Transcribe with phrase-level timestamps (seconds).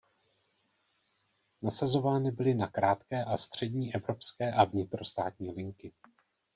[1.61, 5.93] Nasazovány byly na krátké a střední evropské a vnitrostátní linky.